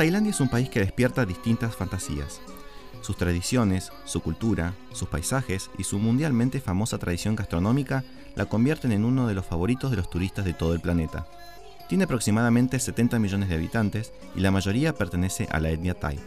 Tailandia 0.00 0.30
es 0.30 0.40
un 0.40 0.48
país 0.48 0.70
que 0.70 0.80
despierta 0.80 1.26
distintas 1.26 1.76
fantasías. 1.76 2.40
Sus 3.02 3.18
tradiciones, 3.18 3.92
su 4.06 4.22
cultura, 4.22 4.72
sus 4.94 5.10
paisajes 5.10 5.70
y 5.76 5.84
su 5.84 5.98
mundialmente 5.98 6.58
famosa 6.58 6.96
tradición 6.96 7.36
gastronómica 7.36 8.02
la 8.34 8.46
convierten 8.46 8.92
en 8.92 9.04
uno 9.04 9.26
de 9.26 9.34
los 9.34 9.44
favoritos 9.44 9.90
de 9.90 9.98
los 9.98 10.08
turistas 10.08 10.46
de 10.46 10.54
todo 10.54 10.72
el 10.72 10.80
planeta. 10.80 11.26
Tiene 11.86 12.04
aproximadamente 12.04 12.78
70 12.78 13.18
millones 13.18 13.50
de 13.50 13.56
habitantes 13.56 14.14
y 14.34 14.40
la 14.40 14.50
mayoría 14.50 14.94
pertenece 14.94 15.46
a 15.50 15.60
la 15.60 15.68
etnia 15.68 15.92
Thai. 15.92 16.18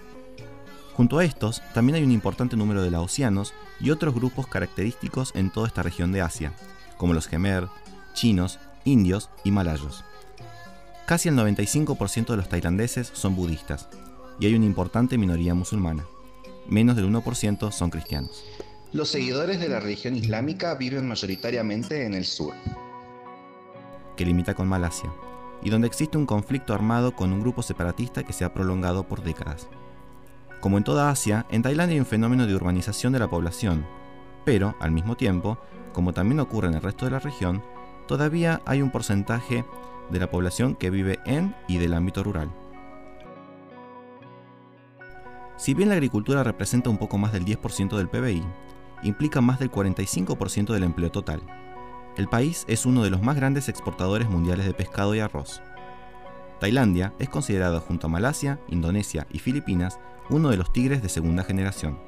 Junto 0.94 1.18
a 1.18 1.26
estos, 1.26 1.64
también 1.74 1.96
hay 1.96 2.04
un 2.04 2.12
importante 2.12 2.56
número 2.56 2.84
de 2.84 2.92
laosianos 2.92 3.56
y 3.80 3.90
otros 3.90 4.14
grupos 4.14 4.46
característicos 4.46 5.32
en 5.34 5.50
toda 5.50 5.66
esta 5.66 5.82
región 5.82 6.12
de 6.12 6.22
Asia, 6.22 6.54
como 6.98 7.16
los 7.16 7.28
Khmer, 7.28 7.70
chinos, 8.14 8.60
indios 8.86 9.32
y 9.44 9.50
malayos. 9.50 10.06
Casi 11.06 11.28
el 11.28 11.36
95% 11.36 12.28
de 12.28 12.38
los 12.38 12.48
tailandeses 12.48 13.12
son 13.14 13.36
budistas 13.36 13.90
y 14.40 14.46
hay 14.46 14.56
una 14.56 14.66
importante 14.66 15.18
minoría 15.18 15.54
musulmana. 15.54 16.06
Menos 16.68 16.96
del 16.96 17.12
1% 17.12 17.72
son 17.72 17.90
cristianos. 17.90 18.46
Los 18.94 19.10
seguidores 19.10 19.60
de 19.60 19.68
la 19.68 19.82
religión 19.82 20.16
islámica 20.16 20.76
viven 20.76 21.08
mayoritariamente 21.08 22.06
en 22.06 22.14
el 22.14 22.26
sur, 22.26 22.54
que 24.16 24.26
limita 24.26 24.54
con 24.54 24.68
Malasia, 24.68 25.12
y 25.62 25.72
donde 25.72 25.88
existe 25.88 26.18
un 26.18 26.26
conflicto 26.26 26.74
armado 26.74 27.16
con 27.16 27.34
un 27.34 27.42
grupo 27.42 27.64
separatista 27.64 28.24
que 28.24 28.34
se 28.34 28.46
ha 28.46 28.54
prolongado 28.54 29.06
por 29.08 29.24
décadas. 29.24 29.68
Como 30.62 30.78
en 30.78 30.86
toda 30.86 31.10
Asia, 31.10 31.46
en 31.50 31.64
Tailandia 31.64 31.96
hay 31.96 32.00
un 32.00 32.06
fenómeno 32.06 32.48
de 32.48 32.56
urbanización 32.56 33.12
de 33.12 33.20
la 33.20 33.30
población, 33.30 33.86
pero, 34.46 34.76
al 34.80 34.92
mismo 34.92 35.18
tiempo, 35.18 35.58
como 35.92 36.14
también 36.14 36.40
ocurre 36.40 36.70
en 36.70 36.76
el 36.76 36.82
resto 36.82 37.06
de 37.06 37.12
la 37.12 37.20
región, 37.20 37.62
todavía 38.08 38.62
hay 38.66 38.82
un 38.82 38.92
porcentaje 38.92 39.66
de 40.10 40.20
la 40.20 40.30
población 40.30 40.76
que 40.76 40.90
vive 40.90 41.20
en 41.26 41.56
y 41.68 41.78
del 41.78 41.94
ámbito 41.94 42.24
rural. 42.24 42.52
Si 45.58 45.74
bien 45.74 45.90
la 45.90 45.96
agricultura 45.96 46.44
representa 46.44 46.90
un 46.90 46.98
poco 46.98 47.18
más 47.18 47.32
del 47.32 47.46
10% 47.46 47.96
del 47.96 48.10
PBI, 48.10 48.44
implica 49.04 49.42
más 49.42 49.60
del 49.60 49.72
45% 49.72 50.74
del 50.74 50.84
empleo 50.84 51.12
total. 51.12 51.42
El 52.18 52.28
país 52.28 52.66
es 52.68 52.86
uno 52.86 53.04
de 53.04 53.10
los 53.10 53.22
más 53.22 53.36
grandes 53.36 53.70
exportadores 53.70 54.30
mundiales 54.30 54.66
de 54.66 54.74
pescado 54.74 55.16
y 55.16 55.20
arroz. 55.20 55.62
Tailandia 56.60 57.14
es 57.20 57.30
considerado 57.30 57.82
junto 57.82 58.08
a 58.08 58.10
Malasia, 58.10 58.60
Indonesia 58.70 59.28
y 59.32 59.40
Filipinas 59.40 60.00
uno 60.30 60.50
de 60.50 60.58
los 60.58 60.72
tigres 60.72 61.02
de 61.02 61.10
segunda 61.10 61.44
generación. 61.44 62.00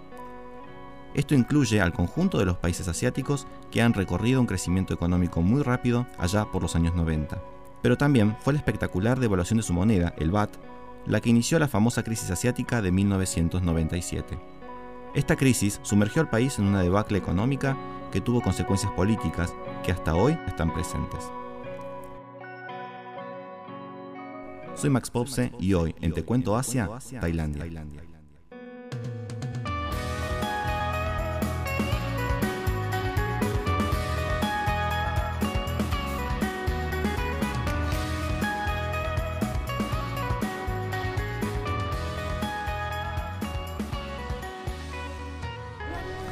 Esto 1.14 1.34
incluye 1.34 1.80
al 1.82 1.94
conjunto 1.94 2.38
de 2.38 2.46
los 2.46 2.58
países 2.58 2.88
asiáticos 2.88 3.48
que 3.72 3.82
han 3.82 3.94
recorrido 3.94 4.42
un 4.42 4.48
crecimiento 4.48 4.94
económico 4.94 5.42
muy 5.42 5.64
rápido 5.64 6.08
allá 6.18 6.46
por 6.52 6.62
los 6.62 6.76
años 6.76 6.94
90. 6.94 7.42
Pero 7.86 8.00
también 8.00 8.36
fue 8.40 8.54
la 8.54 8.58
espectacular 8.58 9.20
devaluación 9.20 9.58
de 9.58 9.64
su 9.64 9.72
moneda, 9.72 10.16
el 10.18 10.32
baht, 10.32 10.50
la 11.06 11.22
que 11.22 11.30
inició 11.30 11.60
la 11.60 11.68
famosa 11.68 12.02
crisis 12.02 12.32
asiática 12.32 12.82
de 12.82 12.92
1997. 12.92 14.40
Esta 15.14 15.36
crisis 15.36 15.80
sumergió 15.84 16.24
al 16.24 16.32
país 16.32 16.58
en 16.58 16.66
una 16.66 16.82
debacle 16.82 17.20
económica 17.20 17.78
que 18.12 18.22
tuvo 18.22 18.42
consecuencias 18.42 18.92
políticas 18.94 19.54
que 19.84 19.92
hasta 19.92 20.16
hoy 20.16 20.36
están 20.48 20.74
presentes. 20.74 21.30
Soy 24.74 24.90
Max 24.90 25.12
Popse 25.12 25.52
y 25.60 25.76
hoy 25.76 25.94
en 26.02 26.12
Te 26.12 26.24
Cuento 26.24 26.58
Asia, 26.58 26.90
Tailandia. 27.22 27.68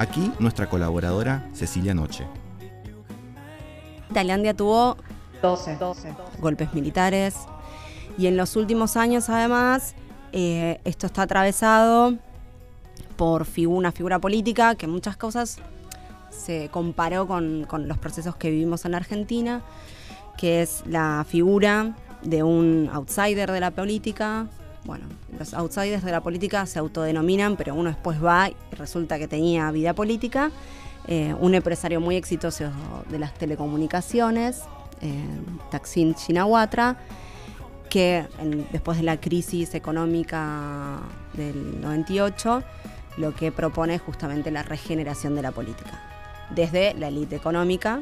Aquí 0.03 0.33
nuestra 0.37 0.67
colaboradora 0.67 1.47
Cecilia 1.53 1.93
Noche. 1.93 2.27
Tailandia 4.13 4.53
tuvo 4.53 4.97
12, 5.41 5.77
golpes 6.41 6.73
militares 6.73 7.35
y 8.17 8.27
en 8.27 8.35
los 8.35 8.57
últimos 8.57 8.97
años 8.97 9.29
además 9.29 9.95
eh, 10.33 10.81
esto 10.83 11.05
está 11.05 11.21
atravesado 11.21 12.17
por 13.15 13.47
una 13.65 13.93
figura 13.93 14.19
política 14.19 14.75
que 14.75 14.87
en 14.87 14.91
muchas 14.91 15.15
cosas 15.15 15.59
se 16.31 16.67
comparó 16.69 17.25
con, 17.25 17.63
con 17.63 17.87
los 17.87 17.97
procesos 17.97 18.35
que 18.35 18.51
vivimos 18.51 18.83
en 18.83 18.95
Argentina, 18.95 19.61
que 20.37 20.61
es 20.61 20.83
la 20.85 21.25
figura 21.25 21.95
de 22.23 22.43
un 22.43 22.89
outsider 22.91 23.49
de 23.49 23.59
la 23.61 23.71
política, 23.71 24.47
bueno, 24.85 25.05
los 25.37 25.53
outsiders 25.53 26.03
de 26.03 26.11
la 26.11 26.21
política 26.21 26.65
se 26.65 26.79
autodenominan, 26.79 27.55
pero 27.55 27.73
uno 27.73 27.89
después 27.89 28.23
va 28.23 28.49
y 28.49 28.55
resulta 28.75 29.17
que 29.17 29.27
tenía 29.27 29.71
vida 29.71 29.93
política. 29.93 30.51
Eh, 31.07 31.33
un 31.39 31.53
empresario 31.55 31.99
muy 31.99 32.15
exitoso 32.15 32.71
de 33.09 33.19
las 33.19 33.33
telecomunicaciones, 33.33 34.61
eh, 35.01 35.23
Taksin 35.69 36.13
Shinawatra, 36.13 36.97
que 37.89 38.25
después 38.71 38.97
de 38.97 39.03
la 39.03 39.19
crisis 39.19 39.75
económica 39.75 40.99
del 41.33 41.81
98, 41.81 42.63
lo 43.17 43.35
que 43.35 43.51
propone 43.51 43.95
es 43.95 44.01
justamente 44.01 44.49
la 44.49 44.63
regeneración 44.63 45.35
de 45.35 45.41
la 45.41 45.51
política, 45.51 46.01
desde 46.49 46.93
la 46.95 47.09
élite 47.09 47.35
económica. 47.35 48.01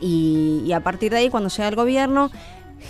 Y, 0.00 0.62
y 0.64 0.72
a 0.72 0.80
partir 0.80 1.12
de 1.12 1.18
ahí, 1.18 1.30
cuando 1.30 1.48
llega 1.48 1.68
el 1.68 1.76
gobierno, 1.76 2.30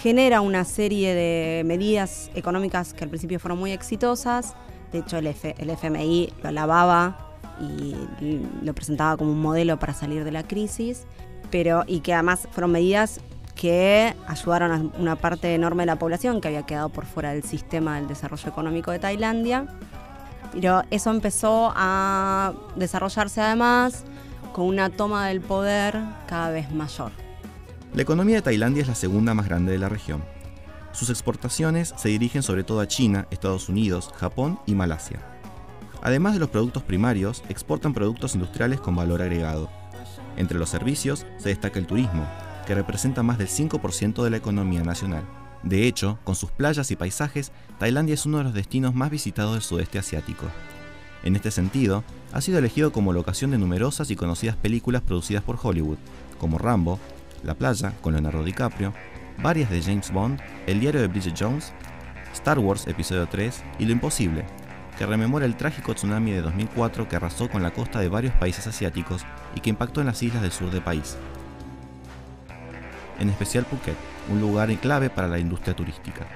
genera 0.01 0.41
una 0.41 0.65
serie 0.65 1.15
de 1.15 1.63
medidas 1.65 2.31
económicas 2.35 2.95
que 2.95 3.05
al 3.05 3.11
principio 3.11 3.39
fueron 3.39 3.59
muy 3.59 3.73
exitosas. 3.73 4.55
De 4.91 4.99
hecho, 4.99 5.19
el, 5.19 5.27
FMI 5.27 6.33
lo 6.43 6.49
alababa 6.49 7.39
y 7.61 7.95
lo 8.63 8.75
presentaba 8.75 9.17
como 9.17 9.33
un 9.33 9.41
modelo 9.41 9.79
para 9.79 9.95
salir 9.95 10.25
de 10.25 10.33
la 10.33 10.43
crisis, 10.43 11.05
pero 11.51 11.85
y 11.87 12.01
que 12.01 12.15
además 12.15 12.49
fueron 12.51 12.73
medidas 12.73 13.21
que 13.55 14.15
ayudaron 14.27 14.73
a 14.73 15.01
una 15.01 15.17
parte 15.17 15.55
enorme 15.55 15.83
de 15.83 15.87
la 15.87 15.97
población 15.97 16.41
que 16.41 16.49
había 16.49 16.65
quedado 16.65 16.89
por 16.89 17.05
fuera 17.05 17.33
del 17.33 17.45
sistema 17.45 17.97
del 17.97 18.09
desarrollo 18.09 18.49
económico 18.49 18.91
de 18.91 18.99
Tailandia. 18.99 19.67
Pero 20.53 20.83
eso 20.91 21.11
empezó 21.11 21.73
a 21.75 22.53
desarrollarse 22.77 23.41
además 23.41 24.05
con 24.53 24.67
una 24.67 24.91
toma 24.91 25.29
del 25.29 25.41
poder 25.41 25.99
cada 26.27 26.51
vez 26.51 26.71
mayor. 26.73 27.22
La 27.95 28.01
economía 28.01 28.37
de 28.37 28.43
Tailandia 28.43 28.81
es 28.81 28.89
la 28.89 28.95
segunda 28.95 29.35
más 29.35 29.47
grande 29.47 29.73
de 29.73 29.79
la 29.79 29.91
región. 29.91 30.25
Sus 30.93 31.11
exportaciones 31.11 31.93
se 31.99 32.09
dirigen 32.09 32.43
sobre 32.43 32.65
todo 32.65 32.81
a 32.81 32.89
China, 32.89 33.27
Estados 33.31 33.69
Unidos, 33.69 34.11
Japón 34.17 34.59
y 34.65 34.75
Malasia. 34.75 35.21
Además 36.01 36.33
de 36.33 36.41
los 36.41 36.49
productos 36.49 36.83
primarios, 36.83 37.45
exportan 37.51 37.93
productos 37.93 38.35
industriales 38.35 38.81
con 38.81 38.97
valor 38.97 39.21
agregado. 39.21 39.69
Entre 40.39 40.59
los 40.59 40.71
servicios 40.71 41.27
se 41.37 41.51
destaca 41.51 41.79
el 41.79 41.87
turismo, 41.87 42.27
que 42.67 42.75
representa 42.75 43.23
más 43.23 43.37
del 43.37 43.49
5% 43.49 44.25
de 44.25 44.31
la 44.31 44.39
economía 44.39 44.83
nacional. 44.83 45.25
De 45.63 45.87
hecho, 45.87 46.19
con 46.25 46.35
sus 46.35 46.51
playas 46.51 46.91
y 46.91 46.97
paisajes, 46.97 47.53
Tailandia 47.79 48.15
es 48.15 48.25
uno 48.25 48.39
de 48.39 48.45
los 48.45 48.55
destinos 48.55 48.95
más 48.95 49.11
visitados 49.11 49.53
del 49.53 49.63
sudeste 49.63 49.99
asiático. 49.99 50.47
En 51.25 51.37
este 51.37 51.51
sentido, 51.51 52.05
ha 52.33 52.41
sido 52.41 52.59
elegido 52.59 52.91
como 52.91 53.13
locación 53.13 53.51
de 53.51 53.59
numerosas 53.59 54.11
y 54.11 54.17
conocidas 54.17 54.57
películas 54.57 55.03
producidas 55.03 55.45
por 55.45 55.59
Hollywood, 55.63 55.99
como 56.39 56.57
Rambo, 56.57 56.99
la 57.43 57.55
Playa 57.55 57.93
con 58.01 58.13
Leonardo 58.13 58.45
DiCaprio, 58.45 58.93
varias 59.43 59.71
de 59.71 59.83
James 59.83 60.13
Bond, 60.13 60.41
El 60.67 60.81
diario 60.81 61.01
de 61.01 61.09
Bridget 61.09 61.35
Jones, 61.39 61.73
Star 62.33 62.59
Wars 62.59 62.87
Episodio 62.87 63.27
3 63.27 63.63
y 63.79 63.85
Lo 63.85 63.93
Imposible, 63.93 64.45
que 64.99 65.07
rememora 65.07 65.47
el 65.47 65.57
trágico 65.57 65.95
tsunami 65.95 66.33
de 66.33 66.43
2004 66.43 67.09
que 67.09 67.17
arrasó 67.17 67.49
con 67.49 67.63
la 67.63 67.73
costa 67.73 68.01
de 68.01 68.09
varios 68.09 68.35
países 68.35 68.67
asiáticos 68.67 69.23
y 69.55 69.61
que 69.61 69.71
impactó 69.71 70.01
en 70.01 70.07
las 70.07 70.23
islas 70.23 70.43
del 70.43 70.53
sur 70.53 70.71
del 70.71 70.83
país. 70.83 71.17
En 73.19 73.29
especial 73.29 73.65
Phuket, 73.65 73.97
un 74.31 74.41
lugar 74.41 74.75
clave 74.79 75.11
para 75.11 75.29
la 75.29 75.39
industria 75.39 75.75
turística. 75.75 76.27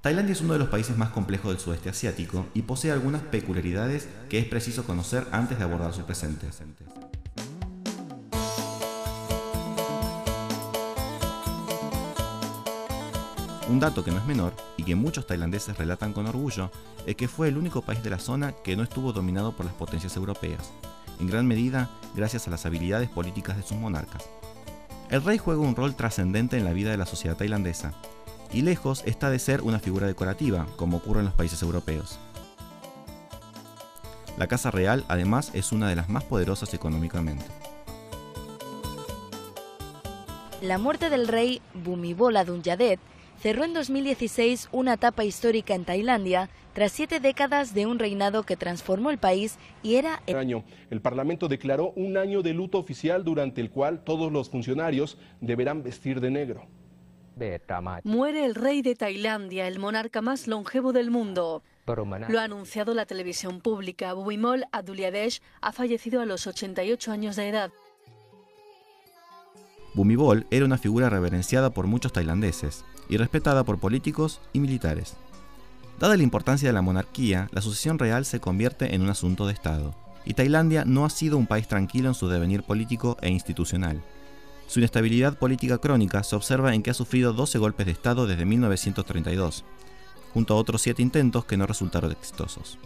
Tailandia 0.00 0.32
es 0.32 0.40
uno 0.40 0.52
de 0.52 0.60
los 0.60 0.68
países 0.68 0.96
más 0.96 1.10
complejos 1.10 1.50
del 1.50 1.58
sudeste 1.58 1.90
asiático 1.90 2.46
y 2.54 2.62
posee 2.62 2.92
algunas 2.92 3.22
peculiaridades 3.22 4.08
que 4.30 4.38
es 4.38 4.46
preciso 4.46 4.84
conocer 4.84 5.26
antes 5.32 5.58
de 5.58 5.64
abordar 5.64 5.92
su 5.92 6.04
presente. 6.04 6.46
Un 13.68 13.80
dato 13.80 14.02
que 14.02 14.10
no 14.10 14.16
es 14.16 14.24
menor 14.24 14.54
y 14.78 14.82
que 14.82 14.94
muchos 14.94 15.26
tailandeses 15.26 15.76
relatan 15.76 16.14
con 16.14 16.26
orgullo 16.26 16.70
es 17.06 17.16
que 17.16 17.28
fue 17.28 17.48
el 17.48 17.58
único 17.58 17.82
país 17.82 18.02
de 18.02 18.08
la 18.08 18.18
zona 18.18 18.52
que 18.52 18.76
no 18.76 18.82
estuvo 18.82 19.12
dominado 19.12 19.52
por 19.52 19.66
las 19.66 19.74
potencias 19.74 20.16
europeas, 20.16 20.70
en 21.20 21.26
gran 21.26 21.46
medida 21.46 21.90
gracias 22.16 22.48
a 22.48 22.50
las 22.50 22.64
habilidades 22.64 23.10
políticas 23.10 23.58
de 23.58 23.62
sus 23.62 23.76
monarcas. 23.76 24.24
El 25.10 25.22
rey 25.22 25.36
juega 25.36 25.60
un 25.60 25.76
rol 25.76 25.94
trascendente 25.94 26.56
en 26.56 26.64
la 26.64 26.72
vida 26.72 26.90
de 26.90 26.96
la 26.96 27.04
sociedad 27.04 27.36
tailandesa, 27.36 27.92
y 28.54 28.62
lejos 28.62 29.02
está 29.04 29.28
de 29.28 29.38
ser 29.38 29.60
una 29.60 29.78
figura 29.78 30.06
decorativa, 30.06 30.66
como 30.76 30.96
ocurre 30.96 31.20
en 31.20 31.26
los 31.26 31.34
países 31.34 31.60
europeos. 31.60 32.18
La 34.38 34.46
Casa 34.46 34.70
Real 34.70 35.04
además 35.08 35.50
es 35.52 35.72
una 35.72 35.90
de 35.90 35.96
las 35.96 36.08
más 36.08 36.24
poderosas 36.24 36.72
económicamente. 36.72 37.44
La 40.62 40.78
muerte 40.78 41.10
del 41.10 41.28
rey 41.28 41.60
Bumibola 41.74 42.44
Dunyadet 42.44 42.98
cerró 43.40 43.64
en 43.64 43.74
2016 43.74 44.68
una 44.72 44.94
etapa 44.94 45.24
histórica 45.24 45.74
en 45.74 45.84
Tailandia 45.84 46.50
tras 46.72 46.92
siete 46.92 47.20
décadas 47.20 47.74
de 47.74 47.86
un 47.86 47.98
reinado 47.98 48.42
que 48.42 48.56
transformó 48.56 49.10
el 49.10 49.18
país 49.18 49.58
y 49.82 49.96
era... 49.96 50.22
El 50.26 50.36
año, 50.36 50.64
el 50.90 51.00
Parlamento 51.00 51.48
declaró 51.48 51.92
un 51.96 52.16
año 52.16 52.42
de 52.42 52.54
luto 52.54 52.78
oficial 52.78 53.24
durante 53.24 53.60
el 53.60 53.70
cual 53.70 54.04
todos 54.04 54.30
los 54.30 54.50
funcionarios 54.50 55.18
deberán 55.40 55.82
vestir 55.82 56.20
de 56.20 56.30
negro. 56.30 56.66
Muere 58.02 58.44
el 58.44 58.54
rey 58.56 58.82
de 58.82 58.96
Tailandia, 58.96 59.68
el 59.68 59.78
monarca 59.78 60.20
más 60.22 60.48
longevo 60.48 60.92
del 60.92 61.10
mundo. 61.10 61.62
Lo 61.86 62.40
ha 62.40 62.44
anunciado 62.44 62.94
la 62.94 63.06
televisión 63.06 63.60
pública. 63.60 64.12
Bhumibol 64.12 64.64
Adulyadej 64.72 65.40
ha 65.60 65.72
fallecido 65.72 66.20
a 66.20 66.26
los 66.26 66.46
88 66.46 67.12
años 67.12 67.36
de 67.36 67.48
edad. 67.48 67.70
Bhumibol 69.98 70.46
era 70.52 70.64
una 70.64 70.78
figura 70.78 71.10
reverenciada 71.10 71.70
por 71.70 71.88
muchos 71.88 72.12
tailandeses 72.12 72.84
y 73.08 73.16
respetada 73.16 73.64
por 73.64 73.80
políticos 73.80 74.40
y 74.52 74.60
militares. 74.60 75.16
Dada 75.98 76.16
la 76.16 76.22
importancia 76.22 76.68
de 76.68 76.72
la 76.72 76.82
monarquía, 76.82 77.48
la 77.50 77.60
sucesión 77.60 77.98
real 77.98 78.24
se 78.24 78.38
convierte 78.38 78.94
en 78.94 79.02
un 79.02 79.08
asunto 79.08 79.44
de 79.44 79.54
Estado, 79.54 79.96
y 80.24 80.34
Tailandia 80.34 80.84
no 80.84 81.04
ha 81.04 81.10
sido 81.10 81.36
un 81.36 81.48
país 81.48 81.66
tranquilo 81.66 82.06
en 82.06 82.14
su 82.14 82.28
devenir 82.28 82.62
político 82.62 83.16
e 83.22 83.28
institucional. 83.28 84.00
Su 84.68 84.78
inestabilidad 84.78 85.36
política 85.36 85.78
crónica 85.78 86.22
se 86.22 86.36
observa 86.36 86.74
en 86.74 86.84
que 86.84 86.90
ha 86.90 86.94
sufrido 86.94 87.32
12 87.32 87.58
golpes 87.58 87.86
de 87.86 87.92
Estado 87.92 88.28
desde 88.28 88.44
1932, 88.44 89.64
junto 90.32 90.54
a 90.54 90.58
otros 90.58 90.80
7 90.82 91.02
intentos 91.02 91.44
que 91.44 91.56
no 91.56 91.66
resultaron 91.66 92.12
exitosos. 92.12 92.78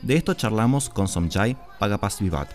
De 0.00 0.16
esto 0.16 0.32
charlamos 0.32 0.88
con 0.88 1.06
Somjai 1.06 1.54
Pagapas 1.78 2.18
Vivat, 2.20 2.48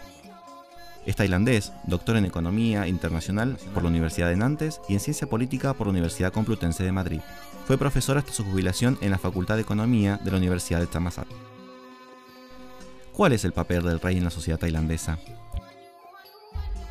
es 1.05 1.15
tailandés, 1.15 1.71
doctor 1.85 2.17
en 2.17 2.25
Economía 2.25 2.87
Internacional 2.87 3.57
por 3.73 3.83
la 3.83 3.89
Universidad 3.89 4.29
de 4.29 4.35
Nantes 4.35 4.81
y 4.89 4.93
en 4.93 4.99
Ciencia 4.99 5.27
Política 5.27 5.73
por 5.73 5.87
la 5.87 5.91
Universidad 5.91 6.33
Complutense 6.33 6.83
de 6.83 6.91
Madrid. 6.91 7.21
Fue 7.65 7.77
profesor 7.77 8.17
hasta 8.17 8.31
su 8.31 8.43
jubilación 8.43 8.97
en 9.01 9.11
la 9.11 9.17
Facultad 9.17 9.55
de 9.55 9.61
Economía 9.61 10.19
de 10.23 10.31
la 10.31 10.37
Universidad 10.37 10.79
de 10.79 10.87
Thammasat. 10.87 11.27
¿Cuál 13.13 13.33
es 13.33 13.45
el 13.45 13.53
papel 13.53 13.83
del 13.83 13.99
rey 13.99 14.17
en 14.17 14.23
la 14.23 14.29
sociedad 14.29 14.59
tailandesa? 14.59 15.17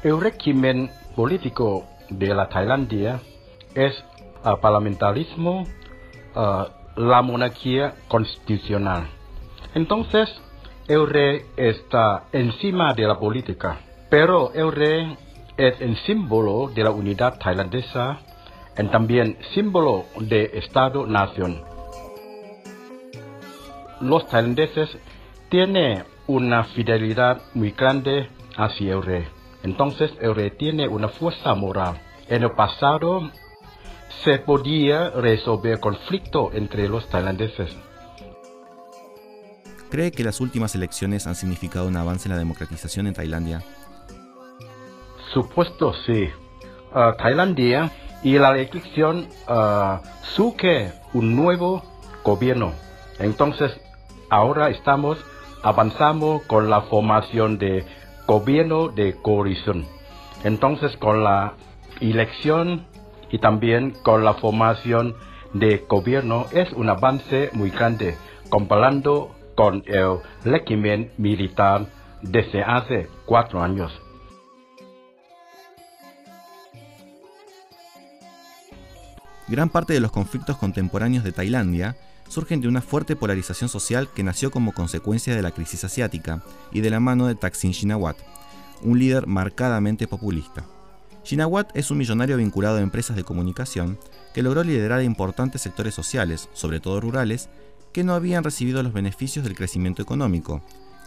El 0.03 0.21
régimen 0.21 0.91
político 1.15 1.87
de 2.09 2.35
la 2.35 2.49
Tailandia 2.49 3.21
es 3.75 3.93
el 4.45 4.59
parlamentarismo, 4.61 5.67
la 6.35 7.23
monarquía 7.23 7.95
constitucional. 8.09 9.09
Entonces, 9.75 10.29
el 10.89 11.09
rey 11.09 11.43
está 11.57 12.25
encima 12.33 12.95
de 12.95 13.03
la 13.07 13.19
política. 13.19 13.81
Pero 14.11 14.53
el 14.55 14.73
rey 14.73 15.17
es 15.57 15.81
el 15.81 15.97
símbolo 15.99 16.71
de 16.75 16.85
la 16.85 16.91
unidad 16.91 17.39
tailandesa 17.39 18.19
y 18.79 18.87
también 18.89 19.39
símbolo 19.55 20.05
de 20.19 20.51
Estado-nación. 20.55 21.63
Los 24.01 24.29
tailandeses 24.29 24.91
tienen 25.49 26.05
una 26.27 26.65
fidelidad 26.65 27.43
muy 27.55 27.71
grande 27.71 28.29
hacia 28.57 28.95
el 28.95 29.03
rey. 29.03 29.25
Entonces 29.63 30.11
el 30.21 30.35
rey 30.35 30.51
tiene 30.51 30.89
una 30.89 31.09
fuerza 31.09 31.55
moral. 31.55 32.01
En 32.29 32.43
el 32.43 32.53
pasado 32.53 33.31
se 34.25 34.39
podía 34.39 35.11
resolver 35.11 35.81
conflicto 35.81 36.51
entre 36.53 36.89
los 36.89 37.09
tailandeses. 37.09 37.77
¿Cree 39.91 40.11
que 40.11 40.25
las 40.25 40.41
últimas 40.41 40.75
elecciones 40.75 41.27
han 41.27 41.37
significado 41.37 41.87
un 41.87 41.97
avance 41.97 42.29
en 42.29 42.33
la 42.33 42.39
democratización 42.39 43.07
en 43.07 43.15
Tailandia? 43.15 43.63
Supuesto 45.35 45.93
sí. 46.07 46.31
Uh, 46.95 47.17
Tailandia 47.19 47.91
y 48.23 48.39
la 48.39 48.53
elección 48.53 49.27
uh, 49.49 49.99
surge 50.23 50.93
un 51.13 51.35
nuevo 51.35 51.83
gobierno. 52.23 52.73
Entonces, 53.19 53.73
ahora 54.31 54.71
estamos 54.71 55.19
avanzando 55.65 56.41
con 56.47 56.71
la 56.71 56.83
formación 56.83 57.59
de 57.59 57.85
gobierno 58.29 58.89
de 58.89 59.17
coalición. 59.21 59.87
Entonces, 60.45 60.97
con 60.99 61.25
la 61.25 61.55
elección 62.01 62.87
y 63.33 63.39
también 63.39 63.91
con 64.05 64.25
la 64.25 64.35
formación 64.35 65.17
de 65.53 65.85
gobierno 65.89 66.47
es 66.53 66.73
un 66.75 66.89
avance 66.89 67.51
muy 67.55 67.71
grande 67.71 68.17
comparando 68.51 69.35
con 69.57 69.83
el 69.87 70.19
régimen 70.45 71.11
militar 71.19 71.87
desde 72.23 72.63
hace 72.63 73.09
cuatro 73.27 73.61
años. 73.61 74.04
Gran 79.47 79.69
parte 79.69 79.93
de 79.93 80.01
los 80.01 80.11
conflictos 80.11 80.57
contemporáneos 80.57 81.23
de 81.23 81.33
Tailandia 81.33 81.97
surgen 82.29 82.63
de 82.63 82.69
una 82.69 82.81
fuerte 82.81 83.15
polarización 83.15 83.69
social 83.69 84.09
que 84.15 84.23
nació 84.23 84.51
como 84.51 84.73
consecuencia 84.73 85.37
de 85.37 85.43
la 85.43 85.51
crisis 85.51 85.85
asiática 85.85 86.43
y 86.73 86.81
de 86.81 86.91
la 86.91 86.99
mano 86.99 87.27
de 87.27 87.35
Thaksin 87.35 87.73
Shinawat, 87.73 88.17
un 88.83 88.99
líder 88.99 89.27
marcadamente 89.27 90.09
populista. 90.09 90.65
Shinawat 91.25 91.77
es 91.77 91.91
un 91.91 91.99
millonario 91.99 92.39
vinculado 92.39 92.79
a 92.79 92.83
empresas 92.83 93.17
de 93.17 93.25
comunicación 93.25 93.99
que 94.33 94.43
logró 94.43 94.65
liderar 94.65 95.03
importantes 95.03 95.61
sectores 95.61 95.95
sociales, 95.95 96.49
sobre 96.55 96.81
todo 96.81 97.01
rurales, 97.01 97.51
que 97.93 98.03
no 98.03 98.15
habían 98.15 98.45
recibido 98.45 98.83
los 98.83 98.93
beneficios 98.93 99.45
del 99.45 99.55
crecimiento 99.55 100.03
económico, 100.03 100.63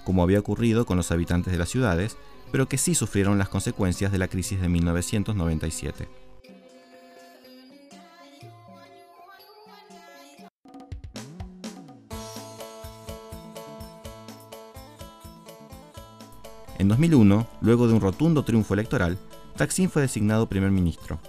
como 0.06 0.24
había 0.24 0.39
ocurrido 0.39 0.86
con 0.86 0.98
los 0.98 1.12
habitantes 1.12 1.51
de 1.51 1.60
las 1.60 1.69
ciudades, 1.69 2.18
pero 2.51 2.69
que 2.69 2.78
sí 2.78 2.95
sufrieron 2.95 3.38
las 3.38 3.50
consecuencias 3.50 4.12
de 4.12 4.19
la 4.19 4.28
crisis 4.28 4.62
de 4.62 4.69
1997. 4.69 6.26
En 16.88 16.92
2001, 16.92 17.45
luego 17.60 17.86
de 17.86 17.94
un 17.94 18.00
rotundo 18.00 18.45
triunfo 18.45 18.74
electoral, 18.74 19.18
Taksin 19.57 19.89
fue 19.89 20.04
designado 20.04 20.48
primer 20.48 20.72
ministro, 20.72 21.19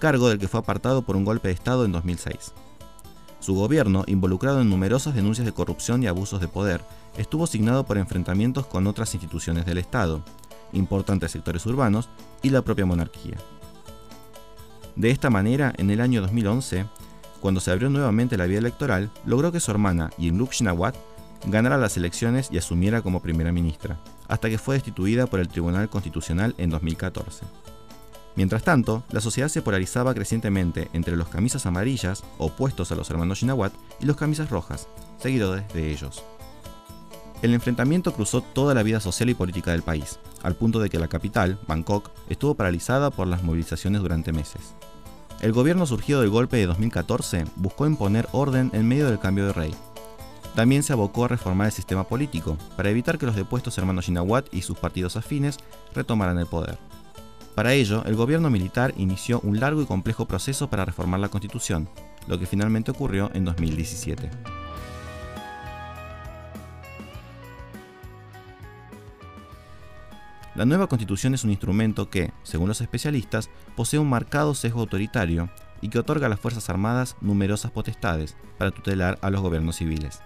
cargo 0.00 0.28
del 0.28 0.40
que 0.40 0.48
fue 0.48 0.58
apartado 0.58 1.02
por 1.02 1.14
un 1.14 1.24
golpe 1.24 1.46
de 1.46 1.54
Estado 1.54 1.84
en 1.84 1.92
2006. 1.92 2.52
Su 3.38 3.54
gobierno, 3.54 4.02
involucrado 4.08 4.60
en 4.60 4.68
numerosas 4.68 5.14
denuncias 5.14 5.46
de 5.46 5.52
corrupción 5.52 6.02
y 6.02 6.08
abusos 6.08 6.40
de 6.40 6.48
poder, 6.48 6.80
estuvo 7.16 7.46
signado 7.46 7.86
por 7.86 7.98
enfrentamientos 7.98 8.66
con 8.66 8.88
otras 8.88 9.14
instituciones 9.14 9.64
del 9.64 9.78
Estado, 9.78 10.24
importantes 10.72 11.30
sectores 11.30 11.64
urbanos 11.66 12.08
y 12.42 12.50
la 12.50 12.62
propia 12.62 12.84
monarquía. 12.84 13.36
De 14.96 15.10
esta 15.10 15.30
manera, 15.30 15.72
en 15.76 15.90
el 15.90 16.00
año 16.00 16.20
2011, 16.20 16.84
cuando 17.40 17.60
se 17.60 17.70
abrió 17.70 17.90
nuevamente 17.90 18.36
la 18.36 18.46
vía 18.46 18.58
electoral, 18.58 19.12
logró 19.24 19.52
que 19.52 19.60
su 19.60 19.70
hermana, 19.70 20.10
Yingluck 20.18 20.50
Shinawat, 20.50 20.96
ganara 21.46 21.78
las 21.78 21.96
elecciones 21.96 22.48
y 22.50 22.58
asumiera 22.58 23.02
como 23.02 23.22
primera 23.22 23.52
ministra 23.52 24.00
hasta 24.28 24.48
que 24.48 24.58
fue 24.58 24.76
destituida 24.76 25.26
por 25.26 25.40
el 25.40 25.48
Tribunal 25.48 25.88
Constitucional 25.88 26.54
en 26.58 26.70
2014. 26.70 27.44
Mientras 28.36 28.62
tanto, 28.62 29.02
la 29.10 29.22
sociedad 29.22 29.48
se 29.48 29.62
polarizaba 29.62 30.14
crecientemente 30.14 30.90
entre 30.92 31.16
los 31.16 31.28
camisas 31.28 31.64
amarillas, 31.64 32.22
opuestos 32.36 32.92
a 32.92 32.94
los 32.94 33.08
hermanos 33.10 33.38
Shinawat, 33.38 33.72
y 33.98 34.04
los 34.04 34.16
camisas 34.16 34.50
rojas, 34.50 34.88
seguidores 35.18 35.66
de 35.72 35.90
ellos. 35.90 36.22
El 37.42 37.54
enfrentamiento 37.54 38.12
cruzó 38.12 38.42
toda 38.42 38.74
la 38.74 38.82
vida 38.82 39.00
social 39.00 39.30
y 39.30 39.34
política 39.34 39.72
del 39.72 39.82
país, 39.82 40.18
al 40.42 40.54
punto 40.54 40.80
de 40.80 40.90
que 40.90 40.98
la 40.98 41.08
capital, 41.08 41.58
Bangkok, 41.66 42.10
estuvo 42.28 42.54
paralizada 42.54 43.10
por 43.10 43.26
las 43.26 43.42
movilizaciones 43.42 44.02
durante 44.02 44.32
meses. 44.32 44.74
El 45.40 45.52
gobierno 45.52 45.86
surgido 45.86 46.20
del 46.20 46.30
golpe 46.30 46.56
de 46.56 46.66
2014 46.66 47.44
buscó 47.56 47.86
imponer 47.86 48.28
orden 48.32 48.70
en 48.72 48.88
medio 48.88 49.06
del 49.06 49.18
cambio 49.18 49.46
de 49.46 49.52
rey, 49.52 49.74
también 50.56 50.82
se 50.82 50.94
abocó 50.94 51.26
a 51.26 51.28
reformar 51.28 51.66
el 51.66 51.72
sistema 51.72 52.04
político, 52.04 52.56
para 52.76 52.88
evitar 52.88 53.18
que 53.18 53.26
los 53.26 53.36
depuestos 53.36 53.76
hermanos 53.76 54.06
Shinawat 54.06 54.52
y 54.54 54.62
sus 54.62 54.78
partidos 54.78 55.14
afines 55.16 55.58
retomaran 55.94 56.38
el 56.38 56.46
poder. 56.46 56.78
Para 57.54 57.74
ello, 57.74 58.02
el 58.06 58.16
gobierno 58.16 58.48
militar 58.48 58.94
inició 58.96 59.40
un 59.40 59.60
largo 59.60 59.82
y 59.82 59.86
complejo 59.86 60.24
proceso 60.24 60.70
para 60.70 60.86
reformar 60.86 61.20
la 61.20 61.28
constitución, 61.28 61.90
lo 62.26 62.38
que 62.38 62.46
finalmente 62.46 62.90
ocurrió 62.90 63.30
en 63.34 63.44
2017. 63.44 64.30
La 70.54 70.64
nueva 70.64 70.86
constitución 70.86 71.34
es 71.34 71.44
un 71.44 71.50
instrumento 71.50 72.08
que, 72.08 72.32
según 72.44 72.68
los 72.68 72.80
especialistas, 72.80 73.50
posee 73.76 74.00
un 74.00 74.08
marcado 74.08 74.54
sesgo 74.54 74.80
autoritario 74.80 75.50
y 75.82 75.90
que 75.90 75.98
otorga 75.98 76.28
a 76.28 76.30
las 76.30 76.40
Fuerzas 76.40 76.70
Armadas 76.70 77.14
numerosas 77.20 77.72
potestades 77.72 78.38
para 78.56 78.70
tutelar 78.70 79.18
a 79.20 79.28
los 79.28 79.42
gobiernos 79.42 79.76
civiles. 79.76 80.22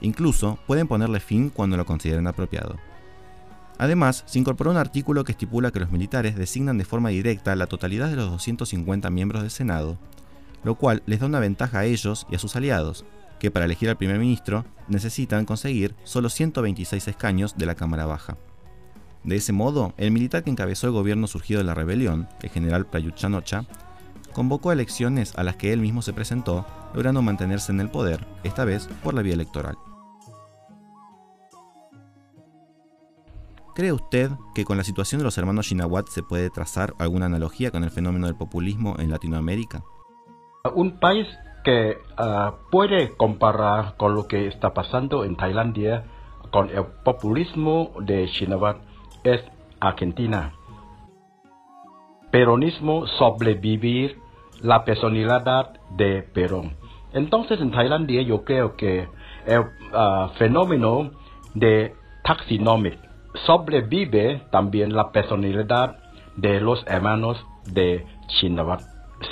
Incluso 0.00 0.58
pueden 0.66 0.88
ponerle 0.88 1.20
fin 1.20 1.50
cuando 1.50 1.76
lo 1.76 1.86
consideren 1.86 2.26
apropiado. 2.26 2.76
Además, 3.78 4.24
se 4.26 4.38
incorporó 4.38 4.70
un 4.70 4.76
artículo 4.76 5.24
que 5.24 5.32
estipula 5.32 5.70
que 5.70 5.80
los 5.80 5.90
militares 5.90 6.36
designan 6.36 6.76
de 6.76 6.84
forma 6.84 7.08
directa 7.08 7.56
la 7.56 7.66
totalidad 7.66 8.10
de 8.10 8.16
los 8.16 8.30
250 8.30 9.08
miembros 9.08 9.40
del 9.42 9.50
Senado, 9.50 9.98
lo 10.64 10.74
cual 10.74 11.02
les 11.06 11.20
da 11.20 11.26
una 11.26 11.40
ventaja 11.40 11.78
a 11.78 11.84
ellos 11.86 12.26
y 12.30 12.34
a 12.34 12.38
sus 12.38 12.56
aliados, 12.56 13.06
que 13.38 13.50
para 13.50 13.64
elegir 13.64 13.88
al 13.88 13.96
primer 13.96 14.18
ministro 14.18 14.66
necesitan 14.88 15.46
conseguir 15.46 15.94
solo 16.04 16.28
126 16.28 17.08
escaños 17.08 17.56
de 17.56 17.64
la 17.66 17.74
Cámara 17.74 18.04
Baja. 18.04 18.36
De 19.24 19.36
ese 19.36 19.52
modo, 19.52 19.94
el 19.96 20.10
militar 20.10 20.44
que 20.44 20.50
encabezó 20.50 20.86
el 20.86 20.92
gobierno 20.92 21.26
surgido 21.26 21.58
de 21.58 21.64
la 21.64 21.74
rebelión, 21.74 22.28
el 22.42 22.50
general 22.50 22.86
Prayut 22.86 23.14
Chanocha, 23.14 23.64
convocó 24.32 24.72
elecciones 24.72 25.32
a 25.36 25.42
las 25.42 25.56
que 25.56 25.72
él 25.72 25.80
mismo 25.80 26.02
se 26.02 26.12
presentó, 26.12 26.66
logrando 26.94 27.22
mantenerse 27.22 27.72
en 27.72 27.80
el 27.80 27.90
poder, 27.90 28.26
esta 28.44 28.64
vez 28.64 28.88
por 29.02 29.14
la 29.14 29.22
vía 29.22 29.34
electoral. 29.34 29.76
¿Cree 33.74 33.92
usted 33.92 34.30
que 34.54 34.64
con 34.64 34.76
la 34.76 34.84
situación 34.84 35.20
de 35.20 35.24
los 35.24 35.38
hermanos 35.38 35.66
Shinawat 35.66 36.08
se 36.08 36.22
puede 36.22 36.50
trazar 36.50 36.94
alguna 36.98 37.26
analogía 37.26 37.70
con 37.70 37.84
el 37.84 37.90
fenómeno 37.90 38.26
del 38.26 38.36
populismo 38.36 38.96
en 38.98 39.10
Latinoamérica? 39.10 39.82
Un 40.74 40.98
país 40.98 41.26
que 41.64 41.98
uh, 42.18 42.52
puede 42.70 43.16
comparar 43.16 43.96
con 43.96 44.14
lo 44.14 44.26
que 44.26 44.48
está 44.48 44.74
pasando 44.74 45.24
en 45.24 45.36
Tailandia 45.36 46.04
con 46.50 46.68
el 46.70 46.84
populismo 47.04 47.92
de 48.00 48.26
Shinawat 48.26 48.78
es 49.22 49.42
Argentina. 49.78 50.52
Peronismo 52.32 53.06
sobrevivir 53.06 54.18
la 54.60 54.84
personalidad 54.84 55.80
de 55.96 56.22
Perón. 56.22 56.76
Entonces 57.12 57.60
en 57.60 57.70
Tailandia 57.70 58.22
yo 58.22 58.44
creo 58.44 58.76
que 58.76 59.08
el 59.46 59.60
uh, 59.60 60.28
fenómeno 60.38 61.12
de 61.54 61.94
taxinomic 62.24 63.09
sobrevive 63.46 64.42
también 64.50 64.94
la 64.94 65.10
personalidad 65.12 65.96
de 66.36 66.60
los 66.60 66.84
hermanos 66.86 67.44
de 67.72 68.06
Shinawat. 68.28 68.80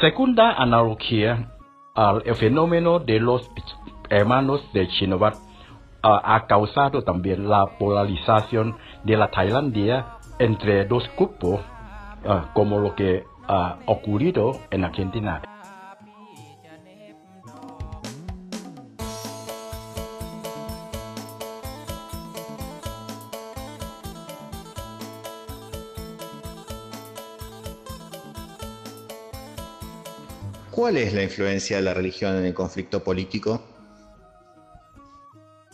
Segunda 0.00 0.52
analogía 0.52 1.52
al 1.94 2.22
fenómeno 2.34 2.98
de 2.98 3.20
los 3.20 3.50
hermanos 4.10 4.62
de 4.72 4.86
Shinawat 4.86 5.34
ha 6.02 6.46
causado 6.46 7.02
también 7.02 7.48
la 7.48 7.66
polarización 7.78 8.76
de 9.04 9.16
la 9.16 9.30
Tailandia 9.30 10.18
entre 10.38 10.84
dos 10.84 11.08
grupos, 11.16 11.60
ah, 12.26 12.50
como 12.54 12.78
lo 12.78 12.94
que 12.94 13.24
ha 13.48 13.78
ocurrido 13.86 14.52
en 14.70 14.84
Argentina. 14.84 15.42
¿Cuál 30.78 30.96
es 30.96 31.12
la 31.12 31.24
influencia 31.24 31.78
de 31.78 31.82
la 31.82 31.92
religión 31.92 32.36
en 32.36 32.44
el 32.46 32.54
conflicto 32.54 33.02
político? 33.02 33.60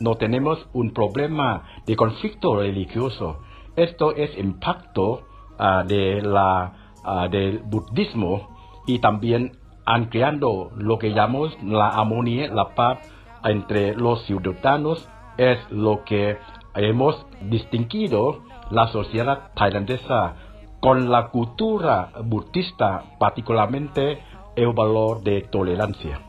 No 0.01 0.15
tenemos 0.15 0.67
un 0.73 0.95
problema 0.95 1.63
de 1.87 1.95
conflicto 1.95 2.57
religioso. 2.57 3.43
Esto 3.77 4.17
es 4.17 4.31
impacto 4.39 5.27
ah, 5.59 5.85
de 5.87 6.23
la, 6.23 6.95
ah, 7.05 7.29
del 7.31 7.59
budismo 7.59 8.57
y 8.87 9.01
también 9.01 9.59
han 9.85 10.07
creado 10.07 10.71
lo 10.75 10.99
que 10.99 11.11
llamamos 11.11 11.55
la 11.63 11.89
armonía, 11.89 12.49
la 12.49 12.75
paz 12.75 13.01
entre 13.45 13.95
los 13.95 14.25
ciudadanos. 14.25 15.07
Es 15.37 15.59
lo 15.69 16.03
que 16.05 16.39
hemos 16.77 17.27
distinguido 17.43 18.43
la 18.71 18.89
sociedad 18.89 19.53
tailandesa 19.55 20.35
con 20.81 21.11
la 21.11 21.29
cultura 21.29 22.11
budista, 22.25 23.05
particularmente 23.19 24.23
el 24.57 24.73
valor 24.73 25.23
de 25.23 25.43
tolerancia. 25.43 26.21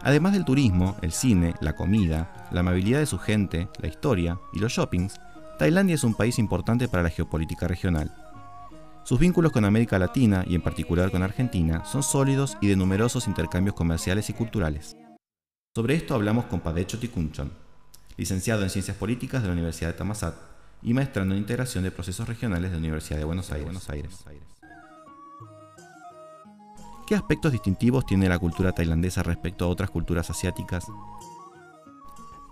Además 0.00 0.32
del 0.32 0.44
turismo, 0.44 0.96
el 1.02 1.10
cine, 1.10 1.54
la 1.60 1.74
comida, 1.74 2.48
la 2.52 2.60
amabilidad 2.60 3.00
de 3.00 3.06
su 3.06 3.18
gente, 3.18 3.68
la 3.80 3.88
historia 3.88 4.38
y 4.52 4.60
los 4.60 4.72
shoppings, 4.72 5.20
Tailandia 5.58 5.96
es 5.96 6.04
un 6.04 6.14
país 6.14 6.38
importante 6.38 6.86
para 6.86 7.02
la 7.02 7.10
geopolítica 7.10 7.66
regional. 7.66 8.14
Sus 9.02 9.18
vínculos 9.18 9.50
con 9.50 9.64
América 9.64 9.98
Latina 9.98 10.44
y 10.46 10.54
en 10.54 10.62
particular 10.62 11.10
con 11.10 11.22
Argentina 11.22 11.84
son 11.84 12.04
sólidos 12.04 12.56
y 12.60 12.68
de 12.68 12.76
numerosos 12.76 13.26
intercambios 13.26 13.74
comerciales 13.74 14.30
y 14.30 14.34
culturales. 14.34 14.96
Sobre 15.74 15.94
esto 15.94 16.14
hablamos 16.14 16.44
con 16.44 16.60
Padecho 16.60 16.98
Tikunchon, 17.00 17.50
licenciado 18.16 18.62
en 18.62 18.70
Ciencias 18.70 18.96
Políticas 18.96 19.42
de 19.42 19.48
la 19.48 19.54
Universidad 19.54 19.90
de 19.90 19.98
Tamasat 19.98 20.57
y 20.82 20.94
maestrando 20.94 21.34
en 21.34 21.40
integración 21.40 21.84
de 21.84 21.90
procesos 21.90 22.28
regionales 22.28 22.70
de 22.70 22.76
la 22.76 22.80
Universidad 22.80 23.18
de 23.18 23.24
Buenos 23.24 23.50
Aires. 23.50 24.24
¿Qué 27.06 27.14
aspectos 27.14 27.52
distintivos 27.52 28.04
tiene 28.04 28.28
la 28.28 28.38
cultura 28.38 28.72
tailandesa 28.72 29.22
respecto 29.22 29.64
a 29.64 29.68
otras 29.68 29.90
culturas 29.90 30.28
asiáticas? 30.28 30.86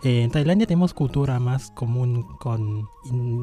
Eh, 0.02 0.22
en 0.22 0.30
Tailandia 0.30 0.66
tenemos 0.66 0.94
cultura 0.94 1.38
más 1.38 1.70
común 1.72 2.36
con 2.38 2.88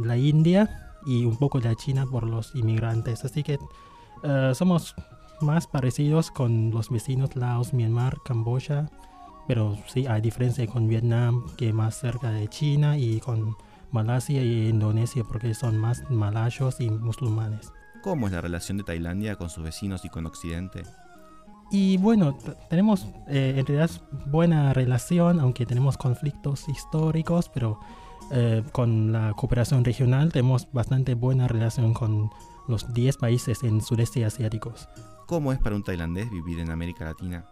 la 0.06 0.18
India 0.18 0.98
y 1.06 1.25
un 1.25 1.38
poco 1.38 1.60
de 1.60 1.75
China 1.75 2.06
por 2.06 2.24
los 2.24 2.56
inmigrantes, 2.56 3.25
así 3.25 3.44
que 3.44 3.60
eh, 4.24 4.52
somos 4.56 4.96
más 5.42 5.68
parecidos 5.68 6.32
con 6.32 6.72
los 6.72 6.90
vecinos 6.90 7.36
Laos, 7.36 7.74
Myanmar, 7.74 8.18
Camboya, 8.24 8.90
pero 9.48 9.78
sí 9.88 10.08
hay 10.08 10.22
diferencia 10.22 10.66
con 10.68 10.88
Vietnam, 10.88 11.46
que 11.58 11.70
es 11.70 11.74
más 11.74 12.00
cerca 12.00 12.32
de 12.32 12.48
China, 12.48 12.98
y 12.98 13.20
con 13.20 13.56
Malasia 13.94 14.44
y 14.44 14.68
Indonesia 14.68 15.24
porque 15.24 15.54
son 15.54 15.78
más 15.78 16.04
malayos 16.10 16.82
y 16.82 16.90
musulmanes. 16.90 17.72
¿Cómo 18.02 18.28
es 18.28 18.34
la 18.34 18.42
relación 18.42 18.78
de 18.78 18.84
Tailandia 18.84 19.38
con 19.38 19.50
sus 19.50 19.64
vecinos 19.64 20.04
y 20.04 20.10
con 20.10 20.26
Occidente? 20.26 20.84
Y 21.72 21.98
bueno, 21.98 22.38
tenemos 22.70 23.08
eh, 23.28 23.56
en 23.58 23.66
realidad 23.66 23.90
buena 24.26 24.74
relación, 24.74 25.40
aunque 25.40 25.66
tenemos 25.66 25.98
conflictos 25.98 26.68
históricos, 26.68 27.50
pero 27.50 27.80
eh, 28.32 28.64
con 28.72 29.12
la 29.12 29.34
cooperación 29.34 29.86
regional 29.86 30.32
tenemos 30.32 30.68
bastante 30.72 31.14
buena 31.14 31.48
relación 31.48 31.94
con 31.94 32.30
los 32.68 32.94
10 32.94 33.18
países 33.18 33.64
en 33.64 33.82
sudeste 33.82 34.26
asiáticos. 34.26 34.90
¿Cómo 35.28 35.54
es 35.54 35.60
para 35.60 35.76
un 35.76 35.84
tailandés 35.84 36.30
vivir 36.30 36.60
en 36.60 36.72
América 36.72 37.06
Latina? 37.06 37.46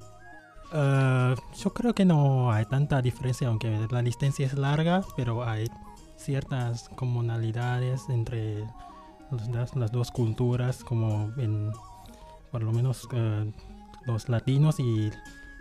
Uh, 0.74 1.36
yo 1.58 1.74
creo 1.74 1.94
que 1.94 2.06
no 2.06 2.52
hay 2.52 2.66
tanta 2.66 3.02
diferencia, 3.02 3.48
aunque 3.48 3.88
la 3.90 4.02
distancia 4.02 4.46
es 4.46 4.54
larga, 4.54 5.04
pero 5.18 5.44
hay 5.44 5.68
ciertas 6.22 6.90
comunalidades 6.90 8.10
entre 8.10 8.66
las, 9.76 9.92
dos 9.92 10.12
culturas, 10.12 10.84
como 10.84 11.32
en 11.38 11.72
por 12.52 12.64
lo 12.64 12.72
menos 12.72 13.08
eh, 13.14 13.52
los 14.06 14.30
latinos 14.30 14.80
y 14.80 15.12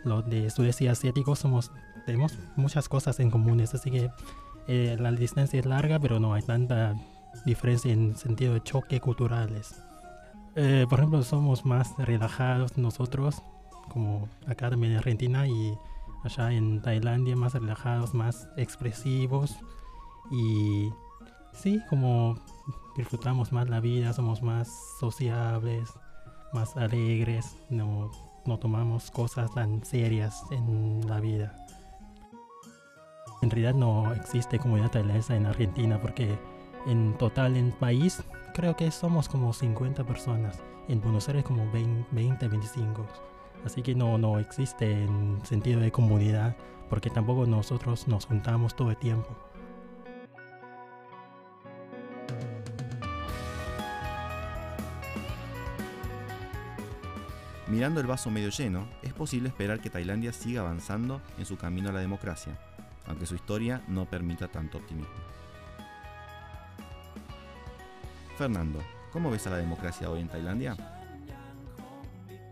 los 0.05 0.29
de 0.29 0.51
sudeste 0.51 0.89
asiático 0.89 1.37
somos 1.37 1.71
tenemos 2.07 2.39
muchas 2.57 2.89
cosas 2.89 3.21
en 3.21 3.31
comunes, 3.31 3.75
así 3.75 3.91
que 3.91 4.11
eh, 4.67 4.97
la 4.99 5.13
distancia 5.13 5.61
es 5.61 5.67
larga, 5.67 5.99
pero 5.99 6.19
no 6.19 6.35
hay 6.35 6.43
tanta 6.43 6.95
diferencia 7.45 7.93
en 7.93 8.17
sentido 8.17 8.55
de 8.55 8.63
choque 8.63 9.01
culturales. 9.01 9.83
Eh, 10.57 10.87
por 10.89 10.99
ejemplo, 10.99 11.23
somos 11.23 11.65
más 11.65 11.95
relajados 11.99 12.77
nosotros, 12.77 13.43
como 13.89 14.29
acá 14.47 14.71
también 14.71 14.93
en 14.93 14.99
Argentina 14.99 15.47
y 15.47 15.75
allá 16.25 16.53
en 16.53 16.83
Tailandia, 16.83 17.37
más 17.37 17.55
relajados, 17.55 18.15
más 18.15 18.49
expresivos 18.57 19.57
y 20.31 20.91
sí, 21.53 21.81
como 21.89 22.39
disfrutamos 22.97 23.53
más 23.53 23.69
la 23.69 23.81
vida, 23.81 24.13
somos 24.13 24.43
más 24.43 24.97
sociables, 24.99 25.93
más 26.53 26.77
alegres, 26.77 27.57
no, 27.69 28.11
no 28.47 28.59
tomamos 28.59 29.11
cosas 29.11 29.53
tan 29.55 29.85
serias 29.85 30.45
en 30.51 31.07
la 31.09 31.21
vida. 31.21 31.55
En 33.43 33.51
realidad 33.51 33.75
no 33.75 34.13
existe 34.13 34.59
comunidad 34.59 34.91
tailandesa 34.91 35.35
en 35.35 35.47
Argentina 35.47 35.99
porque 36.01 36.39
en 36.87 37.17
total 37.17 37.57
en 37.57 37.73
país 37.73 38.23
creo 38.55 38.77
que 38.77 38.91
somos 38.91 39.29
como 39.29 39.53
50 39.53 40.05
personas. 40.05 40.63
En 40.89 41.01
Buenos 41.01 41.29
Aires 41.29 41.45
como 41.45 41.71
20, 41.73 42.49
25. 42.49 43.07
Así 43.65 43.83
que 43.83 43.95
no, 43.95 44.19
no 44.19 44.39
existe 44.39 44.91
en 45.05 45.39
sentido 45.45 45.81
de 45.81 45.93
comunidad 45.93 46.57
porque 46.89 47.11
tampoco 47.11 47.47
nosotros 47.47 48.09
nos 48.09 48.27
juntamos 48.27 48.75
todo 48.75 48.91
el 48.91 48.97
tiempo. 48.97 49.29
Mirando 57.71 58.01
el 58.01 58.09
vaso 58.09 58.33
medio 58.33 58.49
lleno, 58.49 58.89
es 59.01 59.13
posible 59.13 59.49
esperar 59.49 59.79
que 59.79 59.91
Tailandia 59.91 60.33
siga 60.33 60.63
avanzando 60.63 61.23
en 61.39 61.47
su 61.47 61.57
camino 61.57 61.91
a 61.91 61.93
la 61.93 62.01
democracia, 62.01 62.59
aunque 63.07 63.27
su 63.27 63.37
historia 63.37 63.81
no 63.87 64.07
permita 64.07 64.49
tanto 64.49 64.79
optimismo. 64.79 65.15
Fernando, 68.37 68.81
¿cómo 69.13 69.31
ves 69.31 69.47
a 69.47 69.51
la 69.51 69.59
democracia 69.59 70.11
hoy 70.11 70.21
en 70.21 70.29
Tailandia? 70.29 70.77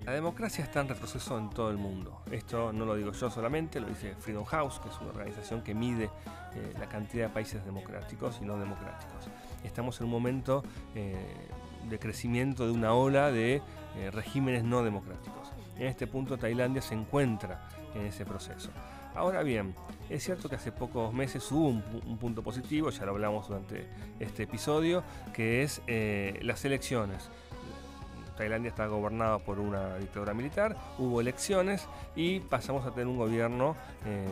La 0.05 0.13
democracia 0.13 0.63
está 0.65 0.83
en 0.83 0.89
retroceso 0.89 1.37
en 1.37 1.51
todo 1.51 1.71
el 1.71 1.79
mundo. 1.79 2.23
Esto 2.31 2.73
no 2.73 2.87
lo 2.87 2.95
digo 2.95 3.11
yo 3.11 3.29
solamente, 3.29 3.81
lo 3.81 3.89
dice 3.89 4.15
Freedom 4.15 4.45
House, 4.45 4.79
que 4.79 4.89
es 4.89 5.01
una 5.01 5.11
organización 5.11 5.63
que 5.63 5.75
mide 5.75 6.11
eh, 6.55 6.75
la 6.79 6.89
cantidad 6.89 7.27
de 7.27 7.35
países 7.35 7.65
democráticos 7.65 8.39
y 8.41 8.45
no 8.45 8.57
democráticos. 8.57 9.29
Estamos 9.65 10.01
en 10.01 10.07
un 10.07 10.13
momento 10.13 10.63
eh, 10.95 11.49
de 11.89 11.99
crecimiento 11.99 12.67
de 12.67 12.73
una 12.73 12.93
ola 12.95 13.31
de 13.31 13.63
eh, 13.97 14.11
regímenes 14.11 14.65
no 14.65 14.83
democráticos. 14.83 15.53
En 15.77 15.87
este 15.87 16.07
punto 16.07 16.37
Tailandia 16.37 16.83
se 16.83 16.95
encuentra 16.95 17.69
en 17.95 18.07
ese 18.07 18.25
proceso. 18.25 18.71
Ahora 19.15 19.43
bien, 19.43 19.75
es 20.09 20.23
cierto 20.25 20.49
que 20.49 20.57
hace 20.57 20.71
pocos 20.71 21.13
meses 21.13 21.51
hubo 21.51 21.69
un, 21.69 22.19
punto 22.19 22.43
positivo, 22.43 22.91
ya 22.91 23.05
lo 23.05 23.13
hablamos 23.13 23.49
durante 23.49 23.89
este 24.21 24.45
episodio, 24.45 25.03
que 25.33 25.63
es 25.63 25.83
eh, 25.87 26.39
las 26.43 26.65
elecciones. 26.65 27.29
Tailandia 28.37 28.69
está 28.69 28.87
gobernada 28.87 29.41
por 29.41 29.59
una 29.59 29.97
dictadura 29.97 30.33
militar, 30.33 30.77
hubo 30.99 31.21
elecciones 31.21 31.89
y 32.15 32.39
pasamos 32.39 32.87
a 32.87 32.93
tener 32.93 33.09
un 33.09 33.19
gobierno 33.19 33.75
eh, 34.07 34.29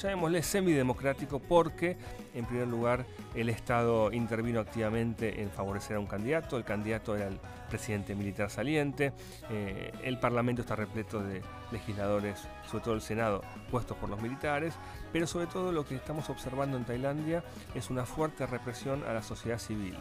llamémosle 0.00 0.42
semidemocrático 0.42 1.38
porque, 1.38 1.96
en 2.34 2.44
primer 2.46 2.68
lugar, 2.68 3.06
el 3.34 3.48
Estado 3.48 4.12
intervino 4.12 4.60
activamente 4.60 5.42
en 5.42 5.50
favorecer 5.50 5.96
a 5.96 6.00
un 6.00 6.06
candidato, 6.06 6.56
el 6.56 6.64
candidato 6.64 7.16
era 7.16 7.28
el 7.28 7.38
presidente 7.68 8.14
militar 8.14 8.50
saliente, 8.50 9.12
eh, 9.50 9.92
el 10.02 10.18
Parlamento 10.18 10.62
está 10.62 10.74
repleto 10.76 11.22
de 11.22 11.42
legisladores, 11.70 12.48
sobre 12.68 12.84
todo 12.84 12.94
el 12.94 13.02
Senado, 13.02 13.42
puestos 13.70 13.96
por 13.96 14.08
los 14.08 14.20
militares, 14.20 14.74
pero 15.12 15.26
sobre 15.26 15.46
todo 15.46 15.72
lo 15.72 15.84
que 15.84 15.96
estamos 15.96 16.30
observando 16.30 16.76
en 16.76 16.84
Tailandia 16.84 17.44
es 17.74 17.90
una 17.90 18.04
fuerte 18.04 18.46
represión 18.46 19.04
a 19.04 19.12
la 19.12 19.22
sociedad 19.22 19.58
civil. 19.58 19.96